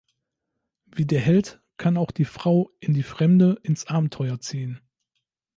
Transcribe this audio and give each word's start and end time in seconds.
Wie 0.87 1.05
der 1.05 1.19
Held 1.19 1.61
kann 1.77 1.95
auch 1.95 2.09
die 2.09 2.25
Frau 2.25 2.71
in 2.79 2.95
die 2.95 3.03
Fremde, 3.03 3.59
ins 3.61 3.85
Abenteuer 3.85 4.39
ziehen. 4.39 4.81